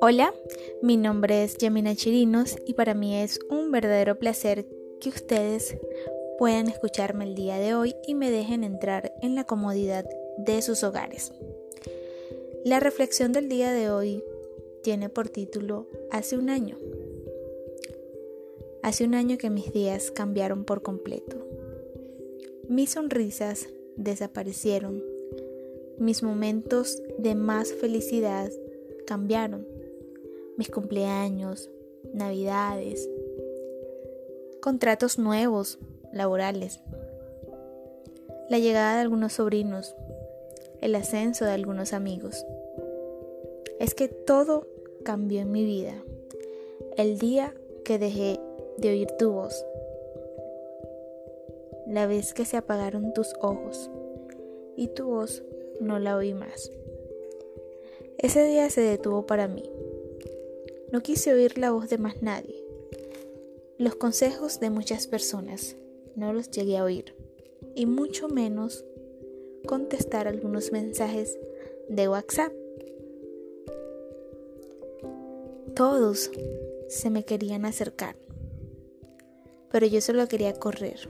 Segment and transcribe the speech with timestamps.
[0.00, 0.34] Hola,
[0.82, 4.66] mi nombre es Yamina Chirinos y para mí es un verdadero placer
[5.00, 5.76] que ustedes
[6.38, 10.04] puedan escucharme el día de hoy y me dejen entrar en la comodidad
[10.38, 11.32] de sus hogares.
[12.64, 14.22] La reflexión del día de hoy
[14.82, 16.78] tiene por título Hace un año.
[18.82, 21.46] Hace un año que mis días cambiaron por completo.
[22.68, 25.02] Mis sonrisas desaparecieron.
[25.98, 28.50] Mis momentos de más felicidad
[29.06, 29.66] cambiaron
[30.56, 31.70] mis cumpleaños,
[32.12, 33.08] navidades,
[34.60, 35.78] contratos nuevos,
[36.12, 36.80] laborales,
[38.48, 39.94] la llegada de algunos sobrinos,
[40.80, 42.44] el ascenso de algunos amigos.
[43.80, 44.68] Es que todo
[45.04, 45.94] cambió en mi vida
[46.96, 47.54] el día
[47.84, 48.38] que dejé
[48.76, 49.64] de oír tu voz,
[51.86, 53.90] la vez que se apagaron tus ojos
[54.76, 55.42] y tu voz
[55.80, 56.70] no la oí más.
[58.18, 59.64] Ese día se detuvo para mí.
[60.92, 62.62] No quise oír la voz de más nadie.
[63.78, 65.76] Los consejos de muchas personas
[66.14, 67.16] no los llegué a oír,
[67.74, 68.84] y mucho menos
[69.66, 71.38] contestar algunos mensajes
[71.88, 72.52] de WhatsApp.
[75.74, 76.30] Todos
[76.88, 78.16] se me querían acercar,
[79.70, 81.08] pero yo solo quería correr,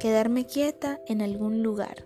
[0.00, 2.04] quedarme quieta en algún lugar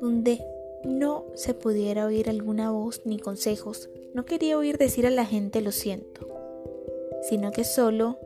[0.00, 0.44] donde
[0.84, 5.60] no se pudiera oír alguna voz ni consejos no quería oír decir a la gente
[5.60, 6.26] lo siento,
[7.22, 8.18] sino que solo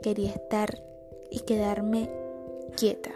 [0.00, 0.82] quería estar
[1.30, 2.08] y quedarme
[2.76, 3.12] quieta.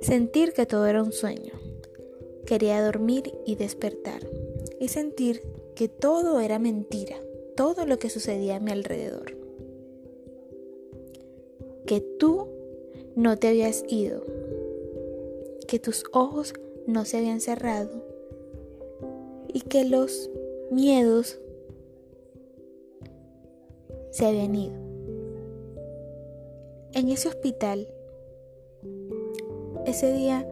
[0.00, 1.52] Sentir que todo era un sueño.
[2.46, 4.26] Quería dormir y despertar.
[4.80, 5.42] Y sentir
[5.76, 7.16] que todo era mentira,
[7.56, 9.36] todo lo que sucedía a mi alrededor.
[11.86, 12.48] Que tú
[13.16, 14.22] no te habías ido,
[15.68, 16.54] que tus ojos
[16.86, 17.90] no se habían cerrado
[19.48, 20.30] y que los
[20.70, 21.38] miedos
[24.10, 24.74] se habían ido.
[26.92, 27.88] En ese hospital,
[29.86, 30.46] ese día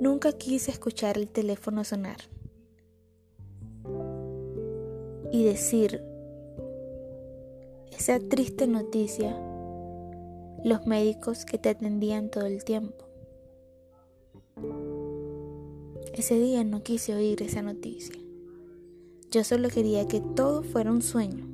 [0.00, 2.18] nunca quise escuchar el teléfono sonar
[5.32, 6.02] y decir
[7.90, 9.36] esa triste noticia
[10.66, 13.04] los médicos que te atendían todo el tiempo.
[16.12, 18.16] Ese día no quise oír esa noticia.
[19.30, 21.46] Yo solo quería que todo fuera un sueño.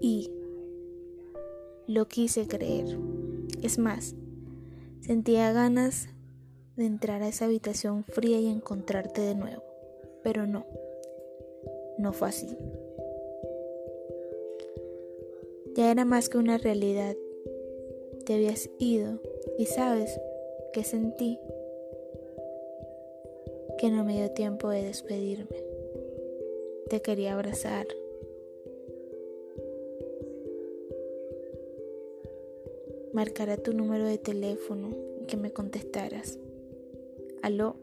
[0.00, 0.30] Y
[1.88, 2.96] lo quise creer.
[3.60, 4.14] Es más,
[5.00, 6.08] sentía ganas
[6.76, 9.64] de entrar a esa habitación fría y encontrarte de nuevo.
[10.22, 10.64] Pero no,
[11.98, 12.56] no fue así.
[15.74, 17.16] Ya era más que una realidad
[18.26, 19.18] te habías ido
[19.58, 20.20] y sabes
[20.72, 21.38] que sentí
[23.78, 25.64] que no me dio tiempo de despedirme.
[26.88, 27.86] Te quería abrazar.
[33.12, 36.38] Marcará tu número de teléfono y que me contestaras.
[37.42, 37.76] Aló.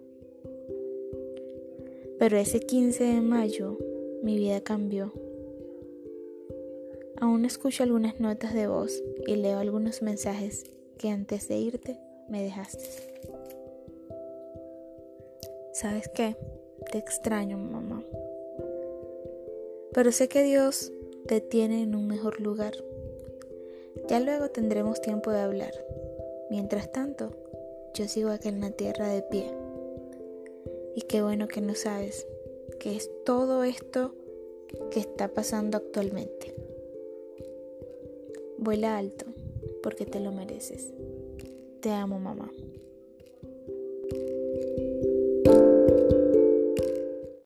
[2.17, 3.77] Pero ese 15 de mayo
[4.21, 5.13] mi vida cambió.
[7.21, 10.65] Aún escucho algunas notas de voz y leo algunos mensajes
[10.97, 12.85] que antes de irte me dejaste.
[15.73, 16.35] ¿Sabes qué?
[16.91, 18.03] Te extraño, mamá.
[19.93, 20.91] Pero sé que Dios
[21.27, 22.73] te tiene en un mejor lugar.
[24.07, 25.73] Ya luego tendremos tiempo de hablar.
[26.49, 27.31] Mientras tanto,
[27.93, 29.51] yo sigo aquí en la tierra de pie.
[30.95, 32.27] Y qué bueno que no sabes
[32.79, 34.15] que es todo esto
[34.91, 36.55] que está pasando actualmente.
[38.57, 39.25] Vuela alto,
[39.83, 40.93] porque te lo mereces.
[41.81, 42.51] Te amo, mamá.